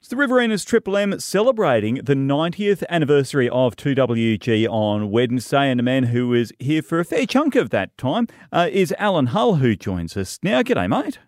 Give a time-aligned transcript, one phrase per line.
[0.00, 5.82] It's the Riverinas Triple M celebrating the 90th anniversary of 2WG on Wednesday, and a
[5.82, 9.56] man who was here for a fair chunk of that time uh, is Alan Hull,
[9.56, 10.62] who joins us now.
[10.62, 11.18] G'day, mate.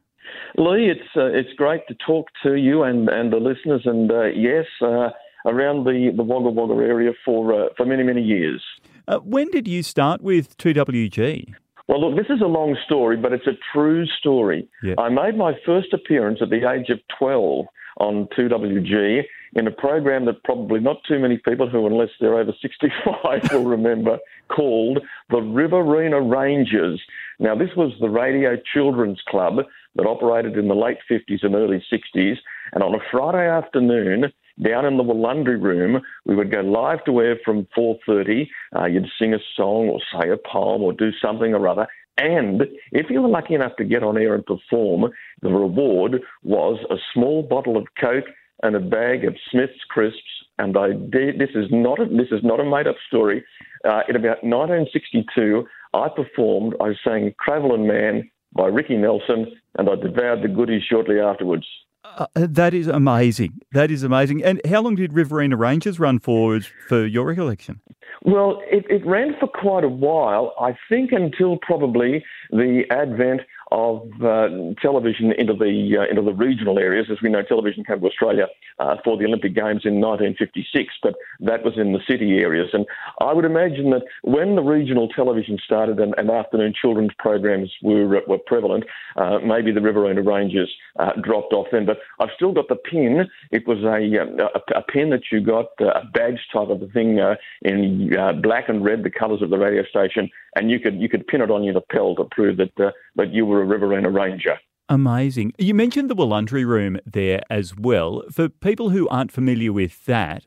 [0.56, 4.28] Lee, it's uh, it's great to talk to you and, and the listeners, and uh,
[4.28, 5.10] yes, uh,
[5.44, 8.64] around the, the Wagga Wagga area for uh, for many many years.
[9.06, 11.54] Uh, when did you start with 2WG?
[11.88, 14.66] Well, look, this is a long story, but it's a true story.
[14.82, 14.94] Yeah.
[14.96, 17.66] I made my first appearance at the age of 12
[17.98, 19.22] on 2WG
[19.54, 23.64] in a program that probably not too many people who, unless they're over 65, will
[23.64, 25.00] remember, called
[25.30, 27.00] the Riverina Rangers.
[27.38, 29.56] Now, this was the Radio Children's Club
[29.96, 32.36] that operated in the late 50s and early 60s.
[32.72, 37.20] And on a Friday afternoon, down in the Wollundry room, we would go live to
[37.20, 38.48] air from 4.30.
[38.74, 41.86] Uh, you'd sing a song or say a poem or do something or other.
[42.18, 42.62] And
[42.92, 46.96] if you were lucky enough to get on air and perform, the reward was a
[47.14, 48.26] small bottle of Coke
[48.62, 50.20] and a bag of Smith's crisps.
[50.58, 53.44] And I did, this is not a, this is not a made up story.
[53.84, 56.74] Uh, in about 1962, I performed.
[56.80, 59.46] I sang "Travelling Man" by Ricky Nelson,
[59.78, 61.66] and I devoured the goodies shortly afterwards.
[62.04, 63.60] Uh, that is amazing.
[63.72, 64.42] That is amazing.
[64.44, 67.80] And how long did Riverina Rangers run for, for your recollection?
[68.24, 73.40] Well, it, it ran for quite a while, I think until probably the advent
[73.72, 74.48] of uh,
[74.82, 77.06] television into the uh, into the regional areas.
[77.10, 78.46] As we know, television came to Australia
[78.78, 82.68] uh, for the Olympic Games in 1956, but that was in the city areas.
[82.74, 82.84] And
[83.20, 88.20] I would imagine that when the regional television started and, and afternoon children's programs were
[88.28, 88.84] were prevalent,
[89.16, 91.86] uh, maybe the Riverina Rangers uh, dropped off then.
[91.86, 93.26] But I've still got the pin.
[93.50, 96.88] It was a a, a pin that you got uh, a badge type of a
[96.88, 97.18] thing
[97.62, 98.10] in
[98.42, 101.40] black and red, the colours of the radio station, and you could you could pin
[101.40, 104.58] it on your lapel to prove that that you were a Riverina Ranger.
[104.88, 105.52] Amazing.
[105.58, 108.24] You mentioned the Wollundry Room there as well.
[108.30, 110.44] For people who aren't familiar with that,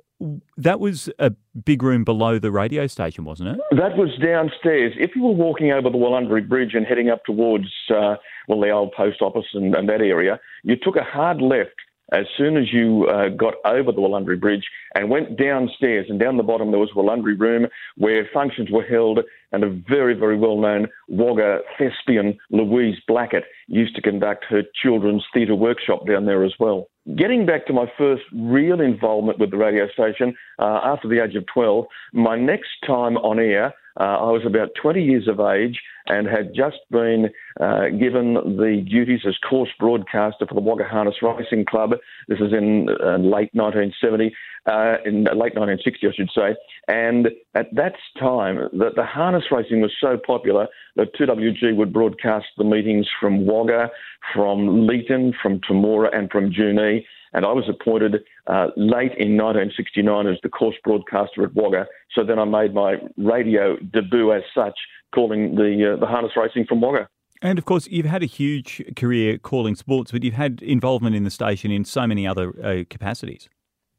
[0.58, 1.32] that was a
[1.64, 3.60] big room below the radio station, wasn't it?
[3.72, 4.94] That was downstairs.
[4.98, 8.16] If you were walking over the Wollundry Bridge and heading up towards, uh,
[8.48, 11.76] well, the old post office and, and that area, you took a hard left
[12.16, 14.64] as soon as you uh, got over the Wollundry Bridge
[14.96, 17.68] and went downstairs, and down the bottom there was Wollundry Room
[17.98, 19.20] where functions were held,
[19.52, 25.24] and a very, very well known Wagga thespian, Louise Blackett, used to conduct her children's
[25.34, 26.88] theatre workshop down there as well.
[27.18, 31.36] Getting back to my first real involvement with the radio station uh, after the age
[31.36, 35.80] of 12, my next time on air, uh, I was about 20 years of age
[36.08, 37.30] and had just been
[37.60, 41.92] uh, given the duties as course broadcaster for the Wagga Harness Racing Club.
[42.28, 44.34] This is in uh, late 1970,
[44.68, 46.56] uh, in late 1960, I should say.
[46.88, 52.48] And at that time, the, the harness racing was so popular that 2WG would broadcast
[52.58, 53.90] the meetings from Wagga,
[54.34, 57.06] from Leeton, from Temora, and from Junee.
[57.36, 61.86] And I was appointed uh, late in 1969 as the course broadcaster at Wagga.
[62.14, 64.80] So then I made my radio debut as such
[65.14, 67.10] calling the uh, the harness racing from Wagga.
[67.42, 71.26] And of course, you've had a huge career calling sports, but you've had involvement in
[71.26, 73.50] the station in so many other uh, capacities.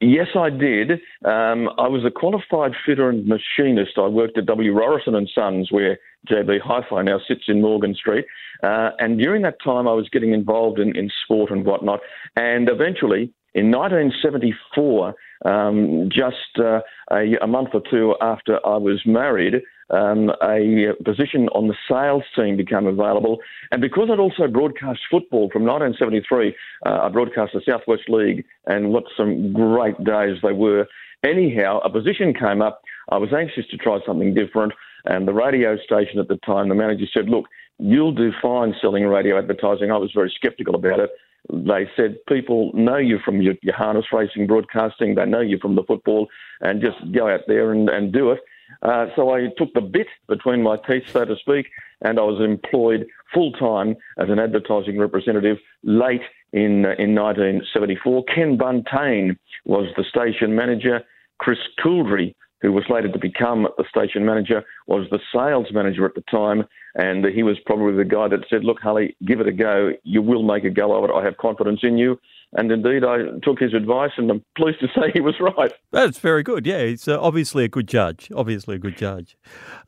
[0.00, 0.92] Yes, I did.
[1.24, 3.92] Um, I was a qualified fitter and machinist.
[3.96, 4.74] I worked at W.
[4.74, 5.98] Rorison and Sons, where
[6.30, 8.26] JB Hi-Fi now sits in Morgan Street.
[8.62, 12.00] Uh, and during that time, I was getting involved in, in sport and whatnot.
[12.36, 15.14] And eventually, in 1974,
[15.46, 16.80] um, just uh,
[17.10, 22.24] a, a, month or two after I was married, um, a position on the sales
[22.34, 23.38] team became available.
[23.70, 26.54] And because I'd also broadcast football from 1973,
[26.84, 30.86] uh, I broadcast the Southwest League, and what some great days they were.
[31.24, 32.82] Anyhow, a position came up.
[33.10, 34.72] I was anxious to try something different,
[35.04, 37.46] and the radio station at the time, the manager said, Look,
[37.78, 39.90] you'll do fine selling radio advertising.
[39.90, 41.10] I was very sceptical about it.
[41.48, 45.76] They said people know you from your, your harness racing broadcasting, they know you from
[45.76, 46.26] the football,
[46.60, 48.40] and just go out there and, and do it.
[48.82, 51.66] Uh, so I took the bit between my teeth, so to speak,
[52.02, 56.22] and I was employed full time as an advertising representative late
[56.52, 58.24] in uh, in 1974.
[58.34, 61.00] Ken Buntain was the station manager.
[61.38, 66.14] Chris Couldry, who was later to become the station manager, was the sales manager at
[66.14, 66.64] the time,
[66.94, 69.92] and he was probably the guy that said, "Look, Hully, give it a go.
[70.04, 71.12] You will make a go of it.
[71.12, 72.18] I have confidence in you."
[72.52, 75.72] And indeed, I took his advice, and I'm pleased to say he was right.
[75.92, 76.66] That's very good.
[76.66, 78.30] Yeah, he's uh, obviously a good judge.
[78.34, 79.36] Obviously a good judge.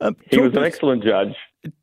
[0.01, 1.35] Um, he was an us, excellent judge.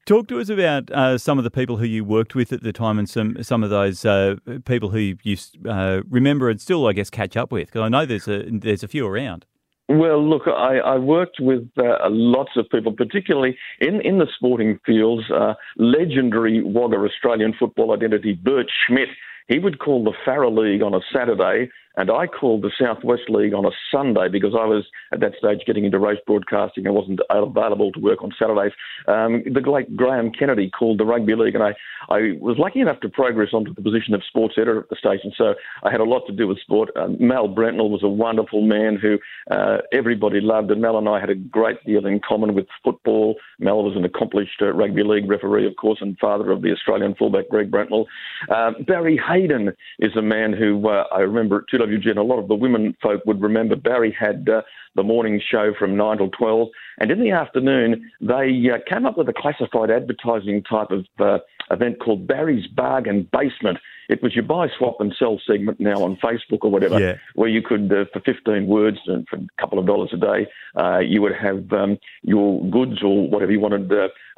[0.07, 2.73] Talk to us about uh, some of the people who you worked with at the
[2.73, 5.37] time, and some some of those uh, people who you
[5.69, 7.69] uh, remember and still, I guess, catch up with.
[7.69, 9.45] Because I know there's a there's a few around.
[9.89, 14.81] Well, look, I, I worked with uh, lots of people, particularly in, in the sporting
[14.85, 15.31] fields.
[15.31, 19.09] Uh, legendary Wagga Australian football identity Bert Schmidt
[19.49, 23.55] he would call the Farrer League on a Saturday and I called the Southwest League
[23.55, 26.87] on a Sunday because I was at that stage getting into race broadcasting.
[26.87, 28.73] I wasn't available to work on Saturdays.
[29.09, 31.75] Um, the late Graham Kennedy called the rugby league, and I,
[32.09, 35.33] I was lucky enough to progress onto the position of sports editor at the station.
[35.37, 36.91] So I had a lot to do with sport.
[36.97, 39.19] Um, Mal Brentnall was a wonderful man who
[39.51, 43.37] uh, everybody loved, and Mal and I had a great deal in common with football.
[43.59, 47.15] Mal was an accomplished uh, rugby league referee, of course, and father of the Australian
[47.15, 48.05] fullback Greg Brentnall.
[48.51, 52.39] Uh, Barry Hayden is a man who uh, I remember at 2WG, and a lot
[52.39, 53.77] of the women folk would remember.
[53.77, 54.63] Barry had uh,
[54.95, 56.69] the morning show from 9 till 12,
[56.99, 61.39] and in the afternoon, they uh, came up with a classified advertising type of uh,
[61.71, 63.79] event called Barry's Bargain Basement.
[64.09, 67.17] It was your buy, swap, and sell segment now on Facebook or whatever, yeah.
[67.35, 70.47] where you could, uh, for 15 words and for a couple of dollars a day,
[70.77, 73.91] uh, you would have um, your goods or whatever you wanted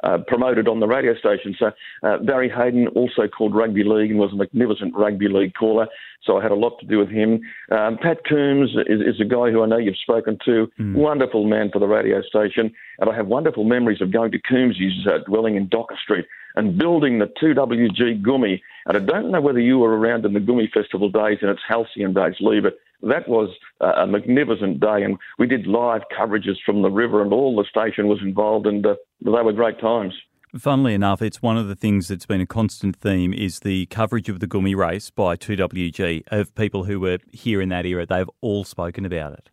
[0.03, 1.55] uh, promoted on the radio station.
[1.57, 1.71] So
[2.03, 5.87] uh, Barry Hayden also called rugby league and was a magnificent rugby league caller.
[6.23, 7.41] So I had a lot to do with him.
[7.71, 10.69] Um, Pat Coombs is, is, a guy who I know you've spoken to.
[10.79, 10.95] Mm.
[10.95, 12.71] Wonderful man for the radio station.
[12.99, 16.25] And I have wonderful memories of going to Coombs's uh, dwelling in Docker Street
[16.55, 18.61] and building the 2WG Gumi.
[18.85, 21.61] And I don't know whether you were around in the Gumi Festival days and its
[21.67, 23.49] halcyon days, but that was
[23.81, 25.03] a magnificent day.
[25.03, 28.85] And we did live coverages from the river, and all the station was involved, and
[28.85, 30.13] uh, they were great times.
[30.57, 34.29] Funnily enough, it's one of the things that's been a constant theme is the coverage
[34.29, 38.05] of the Gumi race by 2WG of people who were here in that era.
[38.07, 39.51] They've all spoken about it.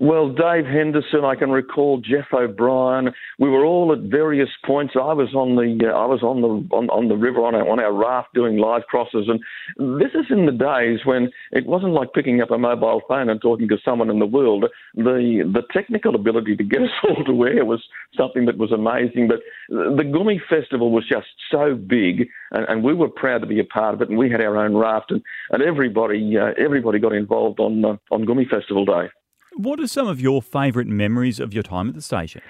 [0.00, 3.12] Well, Dave Henderson, I can recall Jeff O'Brien.
[3.40, 4.94] We were all at various points.
[4.94, 7.68] I was on the uh, I was on the on, on the river on our,
[7.68, 11.94] on our raft doing live crosses, and this is in the days when it wasn't
[11.94, 14.66] like picking up a mobile phone and talking to someone in the world.
[14.94, 17.82] The the technical ability to get us all to air was
[18.16, 19.26] something that was amazing.
[19.26, 23.58] But the Gumi Festival was just so big, and, and we were proud to be
[23.58, 24.10] a part of it.
[24.10, 27.96] And we had our own raft, and, and everybody uh, everybody got involved on uh,
[28.12, 29.08] on Gumi Festival Day.
[29.58, 32.42] What are some of your favourite memories of your time at the station?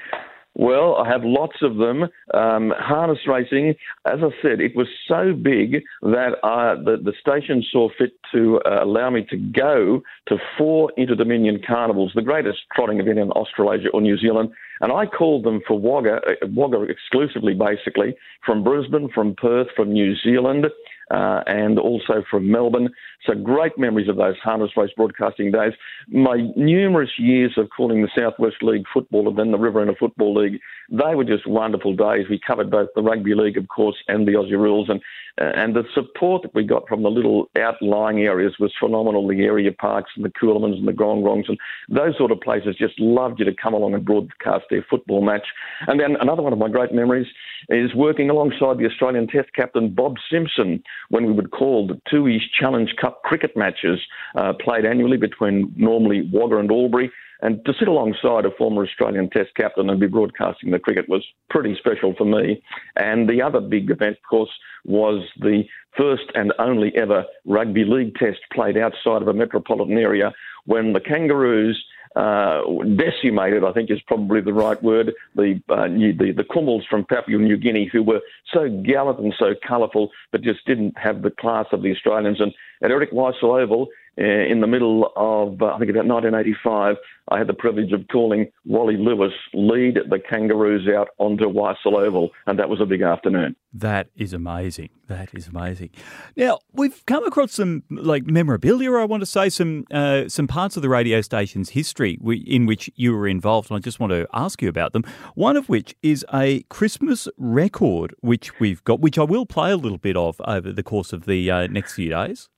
[0.52, 2.02] Well, I have lots of them.
[2.34, 7.64] Um, harness racing, as I said, it was so big that uh, the, the station
[7.72, 13.00] saw fit to uh, allow me to go to four Interdominion carnivals, the greatest trotting
[13.00, 14.50] event in Australasia or New Zealand.
[14.82, 19.94] And I called them for Wagga, uh, Wagga exclusively, basically, from Brisbane, from Perth, from
[19.94, 20.66] New Zealand
[21.10, 22.90] uh, and also from Melbourne.
[23.26, 25.72] So great memories of those harness race broadcasting days.
[26.08, 30.60] My numerous years of calling the Southwest League football and then the Riverina Football League,
[30.90, 32.26] they were just wonderful days.
[32.30, 35.00] We covered both the Rugby League, of course, and the Aussie Rules, and
[35.40, 39.26] uh, and the support that we got from the little outlying areas was phenomenal.
[39.28, 42.98] The Ariah Parks and the Coolamons and the Grongs and those sort of places just
[42.98, 45.46] loved you to come along and broadcast their football match.
[45.86, 47.26] And then another one of my great memories
[47.68, 52.42] is working alongside the Australian Test captain Bob Simpson when we would call the Tooheys
[52.58, 54.00] Challenge Cup cricket matches
[54.36, 57.10] uh, played annually between normally Wagga and Albury.
[57.40, 61.24] And to sit alongside a former Australian Test captain and be broadcasting the cricket was
[61.50, 62.60] pretty special for me.
[62.96, 64.50] And the other big event, of course,
[64.84, 65.62] was the
[65.96, 70.32] first and only ever rugby league test played outside of a metropolitan area
[70.64, 71.82] when the Kangaroos
[72.16, 72.62] uh,
[72.96, 77.38] decimated, I think is probably the right word, the, uh, the, the Kumuls from Papua
[77.38, 78.20] New Guinea who were
[78.52, 82.40] so gallant and so colourful but just didn't have the class of the Australians.
[82.40, 82.52] And
[82.82, 83.88] at Eric Weissel Oval,
[84.24, 86.96] in the middle of, uh, I think about 1985,
[87.30, 92.30] I had the privilege of calling Wally Lewis lead the Kangaroos out onto Weissel Oval,
[92.46, 93.54] and that was a big afternoon.
[93.72, 94.88] That is amazing.
[95.06, 95.90] That is amazing.
[96.36, 98.92] Now we've come across some like memorabilia.
[98.92, 102.90] I want to say some uh, some parts of the radio station's history in which
[102.96, 105.04] you were involved, and I just want to ask you about them.
[105.34, 109.76] One of which is a Christmas record, which we've got, which I will play a
[109.76, 112.48] little bit of over the course of the uh, next few days.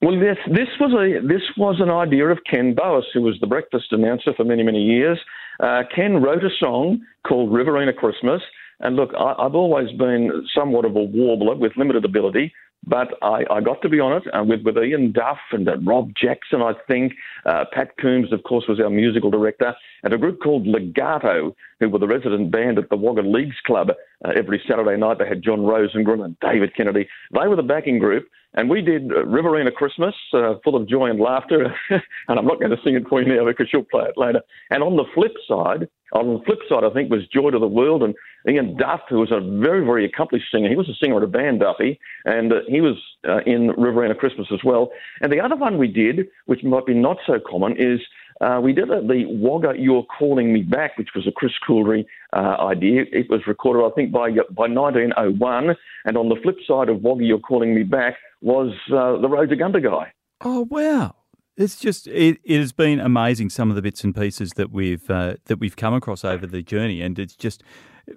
[0.00, 3.48] Well, this this was a this was an idea of Ken Boas, who was the
[3.48, 5.18] breakfast announcer for many many years.
[5.58, 8.40] Uh, Ken wrote a song called Riverina Christmas,
[8.78, 12.52] and look, I, I've always been somewhat of a warbler with limited ability,
[12.86, 15.78] but I, I got to be on it uh, with, with Ian Duff and uh,
[15.78, 17.12] Rob Jackson, I think.
[17.44, 21.88] Uh, Pat Coombs, of course, was our musical director, and a group called Legato, who
[21.88, 23.90] were the resident band at the Wagga Leagues Club.
[24.24, 27.08] Uh, every Saturday night, they had John Rosengren and David Kennedy.
[27.32, 31.10] They were the backing group, and we did uh, Riverina Christmas, uh, full of joy
[31.10, 31.74] and laughter.
[31.90, 34.40] and I'm not going to sing it for you now because you'll play it later.
[34.70, 37.66] And on the flip side, on the flip side, I think was Joy to the
[37.66, 38.14] World and
[38.48, 40.68] Ian Duff, who was a very, very accomplished singer.
[40.68, 42.96] He was a singer at a band, Duffy, and uh, he was
[43.28, 44.90] uh, in Riverina Christmas as well.
[45.20, 48.00] And the other one we did, which might be not so common, is
[48.40, 52.56] uh, we did the Wagga You're Calling Me Back, which was a Chris Coolry uh,
[52.60, 53.04] idea.
[53.12, 55.74] It was recorded, I think, by by 1901.
[56.04, 59.50] And on the flip side of Wagga You're Calling Me Back was uh, the Road
[59.50, 60.06] to.
[60.40, 61.14] Oh, wow.
[61.58, 65.10] It's just it, it has been amazing some of the bits and pieces that we've
[65.10, 67.64] uh, that we've come across over the journey, and it's just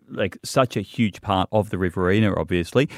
[0.10, 2.90] like such a huge part of the Riverina, obviously.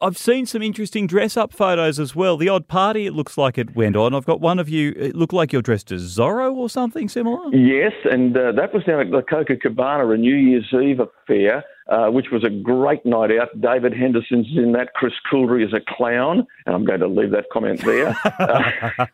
[0.00, 2.36] I've seen some interesting dress up photos as well.
[2.36, 4.14] The odd party, it looks like it went on.
[4.14, 7.54] I've got one of you, it looked like you're dressed as Zorro or something similar.
[7.54, 11.64] Yes, and uh, that was down at the Copacabana, a New Year's Eve affair.
[11.88, 13.48] Uh, which was a great night out.
[13.60, 14.92] David Henderson's in that.
[14.94, 18.08] Chris Coolry is a clown, and I'm going to leave that comment there.
[18.40, 19.06] uh,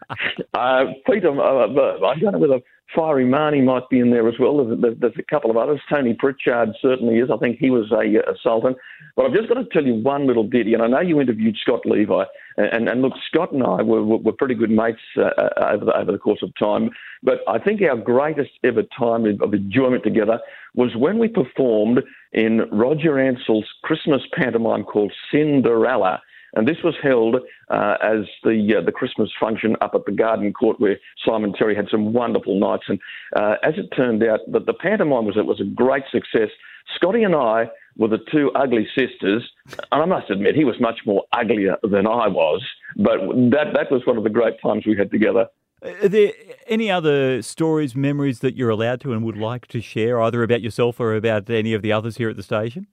[0.55, 2.61] uh, Peter, uh, I don't know whether
[2.95, 4.65] Fiery Marnie might be in there as well.
[4.65, 5.81] There's, there's, a couple of others.
[5.91, 7.31] Tony Pritchard certainly is.
[7.33, 8.75] I think he was a, a Sultan.
[9.17, 11.57] But I've just got to tell you one little ditty, and I know you interviewed
[11.61, 12.25] Scott Levi,
[12.57, 15.97] and, and look, Scott and I were, were pretty good mates uh, uh, over, the,
[15.97, 16.91] over the course of time.
[17.23, 20.41] But I think our greatest ever time of enjoyment together
[20.75, 22.01] was when we performed
[22.33, 26.21] in Roger Ansell's Christmas pantomime called Cinderella
[26.55, 27.37] and this was held
[27.69, 31.75] uh, as the uh, the Christmas function up at the Garden Court, where Simon Terry
[31.75, 32.85] had some wonderful nights.
[32.89, 33.01] And
[33.35, 36.51] uh, as it turned out, that the pantomime was it was a great success.
[36.97, 39.49] Scotty and I were the two ugly sisters,
[39.91, 42.63] and I must admit he was much more uglier than I was.
[42.97, 45.49] But that that was one of the great times we had together.
[45.83, 46.33] Are there
[46.69, 50.63] any other stories, memories that you're allowed to and would like to share, either about
[50.63, 52.87] yourself or about any of the others here at the station?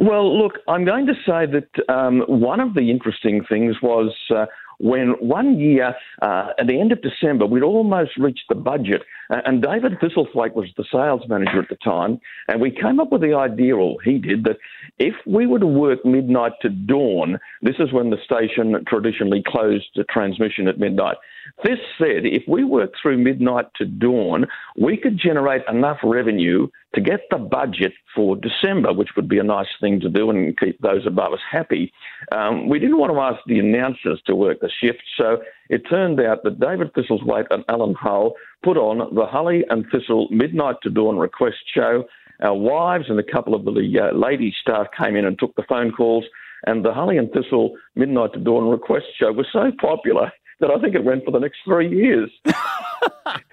[0.00, 4.46] Well, look, I'm going to say that um, one of the interesting things was uh,
[4.80, 9.62] when one year, uh, at the end of December, we'd almost reached the budget, and
[9.62, 12.18] David Thistlethwaite was the sales manager at the time,
[12.48, 14.56] and we came up with the idea, or he did, that
[14.98, 19.86] if we were to work midnight to dawn, this is when the station traditionally closed
[19.96, 21.16] the transmission at midnight.
[21.62, 24.46] This said, if we worked through midnight to dawn,
[24.78, 29.44] we could generate enough revenue to get the budget for December, which would be a
[29.44, 31.92] nice thing to do and keep those above us happy.
[32.32, 36.20] Um, we didn't want to ask the announcers to work the shift, so it turned
[36.20, 40.90] out that David Thistlethwaite and Alan Hull put on the Hully and Thistle Midnight to
[40.90, 42.04] Dawn request show.
[42.42, 45.64] Our wives and a couple of the uh, lady staff came in and took the
[45.68, 46.24] phone calls,
[46.66, 50.80] and the Hully and Thistle Midnight to Dawn request show was so popular that I
[50.80, 52.30] think it went for the next three years.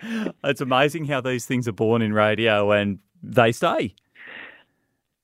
[0.43, 3.95] it's amazing how these things are born in radio and they stay.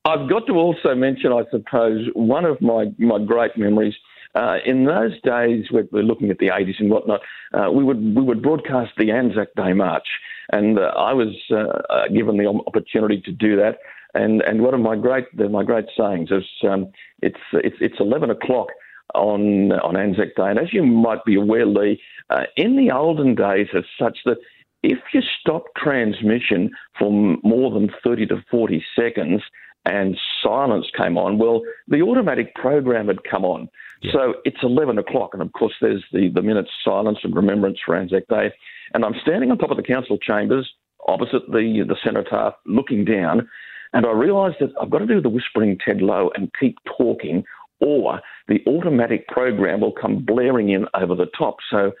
[0.06, 3.94] I've got to also mention, I suppose, one of my, my great memories.
[4.34, 7.20] Uh, in those days, we're, we're, looking at the 80s and whatnot,
[7.52, 10.06] uh, we would we would broadcast the Anzac Day March,
[10.52, 13.78] and uh, I was uh, uh, given the opportunity to do that.
[14.14, 16.88] And and one of my great my great sayings is um,
[17.22, 18.68] it's it's it's 11 o'clock
[19.14, 20.50] on on Anzac Day.
[20.50, 22.00] And as you might be aware, Lee,
[22.30, 24.38] uh, in the olden days, as such that
[24.82, 27.10] if you stop transmission for
[27.42, 29.42] more than 30 to 40 seconds
[29.84, 33.68] and silence came on, well, the automatic program had come on.
[34.02, 34.12] Yeah.
[34.12, 37.96] So it's 11 o'clock, and of course, there's the, the minute's silence and remembrance for
[37.96, 38.52] Anzac Day.
[38.92, 40.70] And I'm standing on top of the council chambers
[41.06, 43.48] opposite the, the cenotaph looking down,
[43.92, 47.44] and I realised that I've got to do the whispering Ted Lowe and keep talking
[47.80, 51.56] or the automatic program will come blaring in over the top.
[51.70, 51.92] So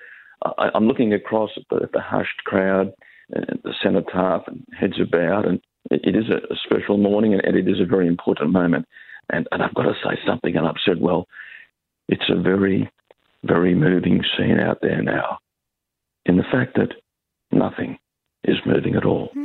[0.44, 2.92] uh, I, am looking across at the, the hushed crowd,
[3.30, 5.60] and the cenotaph, and heads bowed, and
[5.90, 8.86] it, is a, special morning, and, it is a very important moment.
[9.30, 11.26] And, and I've got to say something, and I've said, well,
[12.08, 12.90] it's a very,
[13.42, 15.38] very moving scene out there now,
[16.26, 16.92] in the fact that
[17.50, 17.98] nothing
[18.44, 19.30] is moving at all.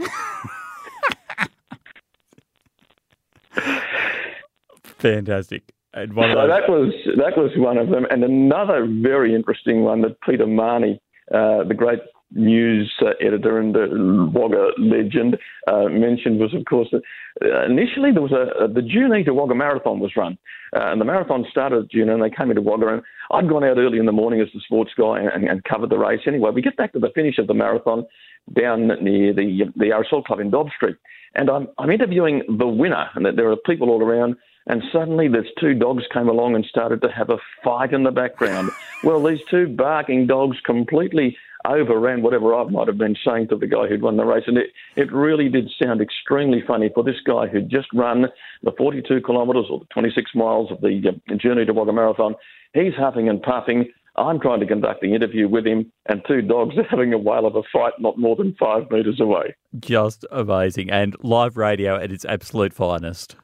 [4.84, 5.64] Fantastic.
[5.94, 10.02] And one so that was that was one of them, and another very interesting one
[10.02, 11.00] that Peter Marnie,
[11.34, 12.00] uh, the great
[12.32, 17.02] news uh, editor and uh, Wagga legend, uh, mentioned was, of course, that
[17.44, 20.38] uh, initially there was a, the Junee to Wagga Marathon was run,
[20.76, 23.64] uh, and the marathon started at Junee, and they came into Wagga, and I'd gone
[23.64, 26.22] out early in the morning as the sports guy and, and covered the race.
[26.28, 28.06] Anyway, we get back to the finish of the marathon
[28.54, 30.98] down near the the RSL Club in Dob Street,
[31.36, 34.36] and I'm I'm interviewing the winner, and there are people all around.
[34.68, 38.12] And suddenly, there's two dogs came along and started to have a fight in the
[38.12, 38.70] background.
[39.04, 41.36] well, these two barking dogs completely
[41.68, 44.44] overran whatever I might have been saying to the guy who'd won the race.
[44.48, 48.28] And it, it really did sound extremely funny for this guy who'd just run
[48.64, 52.36] the 42 kilometres or the 26 miles of the uh, Junee to Wagga Marathon.
[52.74, 53.90] He's huffing and puffing.
[54.16, 57.46] I'm trying to conduct the interview with him, and two dogs are having a whale
[57.46, 59.56] of a fight not more than five metres away.
[59.80, 60.92] Just amazing.
[60.92, 63.36] And live radio at its absolute finest.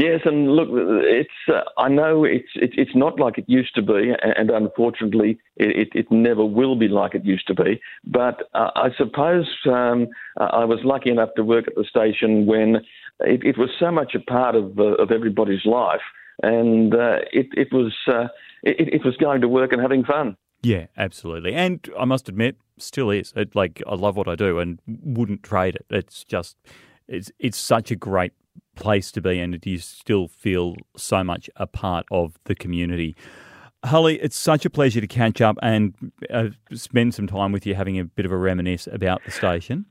[0.00, 3.82] Yes, and look, it's uh, I know it's it, it's not like it used to
[3.82, 7.78] be, and unfortunately, it, it never will be like it used to be.
[8.04, 12.76] But uh, I suppose um, I was lucky enough to work at the station when
[13.20, 16.06] it, it was so much a part of uh, of everybody's life,
[16.42, 18.28] and uh, it it was uh,
[18.62, 20.34] it, it was going to work and having fun.
[20.62, 21.54] Yeah, absolutely.
[21.54, 23.34] And I must admit, still is.
[23.36, 25.84] It, like I love what I do and wouldn't trade it.
[25.90, 26.56] It's just
[27.06, 28.32] it's it's such a great
[28.76, 33.14] place to be and do you still feel so much a part of the community.
[33.84, 37.74] Hully, it's such a pleasure to catch up and uh, spend some time with you
[37.74, 39.86] having a bit of a reminisce about the station.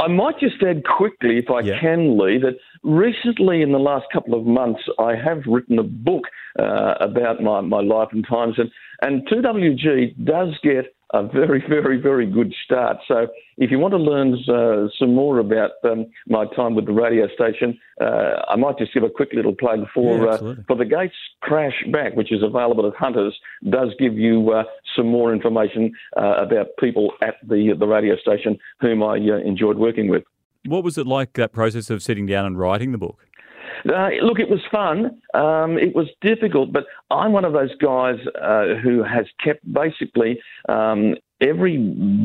[0.00, 1.78] I might just add quickly, if I yeah.
[1.78, 6.24] can, Lee, that recently in the last couple of months, I have written a book
[6.58, 8.70] uh, about my, my life and times, and,
[9.02, 12.98] and 2WG does get a very, very, very good start.
[13.08, 13.26] So
[13.56, 17.26] if you want to learn uh, some more about um, my time with the radio
[17.34, 20.84] station, uh, I might just give a quick little plug for yeah, uh, for the
[20.84, 23.38] Gates Crash Back, which is available at Hunters.
[23.68, 24.64] Does give you uh,
[24.96, 29.78] some more information uh, about people at the the radio station whom I uh, enjoyed
[29.78, 30.22] working with.
[30.66, 33.26] What was it like that process of sitting down and writing the book?
[33.88, 35.20] Uh, look, it was fun.
[35.34, 40.40] Um, it was difficult, but I'm one of those guys uh, who has kept basically
[40.68, 41.78] um, every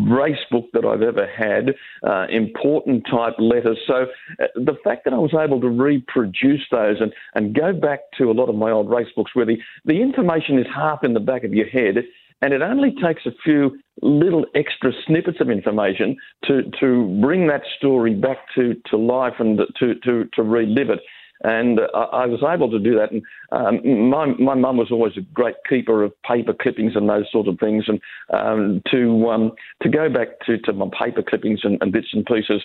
[0.10, 1.74] race book that I've ever had,
[2.08, 3.80] uh, important type letters.
[3.88, 4.08] So
[4.42, 8.30] uh, the fact that I was able to reproduce those and, and go back to
[8.30, 11.20] a lot of my old race books where the, the information is half in the
[11.20, 12.04] back of your head
[12.42, 17.64] and it only takes a few little extra snippets of information to, to bring that
[17.78, 21.00] story back to, to life and to, to, to relive it.
[21.46, 23.12] And uh, I was able to do that.
[23.12, 23.22] And
[23.52, 27.48] um, my my mum was always a great keeper of paper clippings and those sort
[27.48, 27.86] of things.
[27.88, 28.02] And
[28.34, 29.52] um, to um,
[29.84, 32.64] to go back to, to my paper clippings and, and bits and pieces,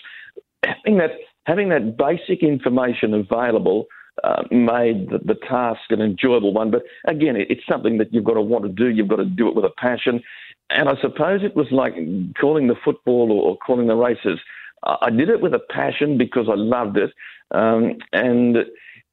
[0.65, 1.11] having that
[1.45, 3.87] having that basic information available.
[4.25, 6.71] Uh, made the, the, task an enjoyable one.
[6.71, 8.89] But again, it, it's something that you've got to want to do.
[8.89, 10.21] You've got to do it with a passion.
[10.69, 11.95] And I suppose it was like
[12.39, 14.39] calling the football or, or calling the races.
[14.83, 17.11] I did it with a passion because I loved it.
[17.51, 18.57] Um, and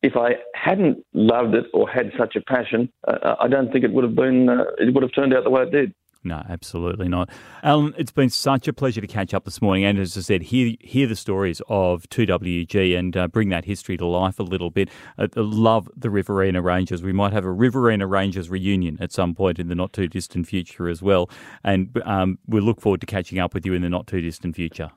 [0.03, 3.91] if I hadn't loved it or had such a passion, uh, I don't think it
[3.91, 4.49] would have been.
[4.49, 5.93] Uh, it would have turned out the way it did.
[6.23, 7.29] No, absolutely not.
[7.63, 9.85] Alan, it's been such a pleasure to catch up this morning.
[9.85, 13.97] And as I said, hear, hear the stories of 2WG and uh, bring that history
[13.97, 14.89] to life a little bit.
[15.17, 17.01] I love the Riverina Rangers.
[17.01, 20.47] We might have a Riverina Rangers reunion at some point in the not too distant
[20.47, 21.29] future as well.
[21.63, 24.55] And um, we look forward to catching up with you in the not too distant
[24.55, 24.91] future.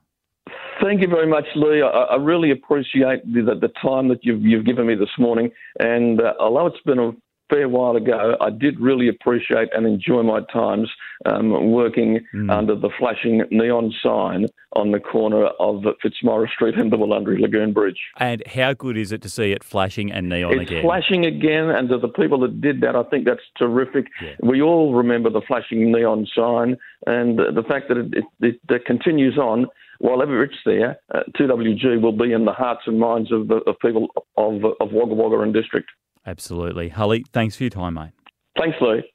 [0.82, 1.82] Thank you very much, Lee.
[1.82, 5.50] I, I really appreciate the, the, time that you've, you've given me this morning.
[5.78, 7.12] And uh, although it's been a
[7.50, 10.88] fair while ago, I did really appreciate and enjoy my times
[11.26, 12.50] um, working mm.
[12.50, 17.72] under the flashing neon sign on the corner of Fitzmaurice Street and the Wollundry Lagoon
[17.72, 17.98] Bridge.
[18.18, 20.78] And how good is it to see it flashing and neon it's again?
[20.78, 24.06] It's flashing again, and to the people that did that, I think that's terrific.
[24.22, 24.34] Yeah.
[24.42, 29.36] We all remember the flashing neon sign, and the fact that it, it, it continues
[29.36, 29.66] on
[30.00, 33.56] while ever it's there, uh, 2WG will be in the hearts and minds of, the,
[33.66, 34.08] of people
[34.38, 35.90] of, of Wagga Wagga and District.
[36.26, 36.88] Absolutely.
[36.90, 38.12] Hully, thanks for your time, mate.
[38.58, 39.10] Thanks, Lee.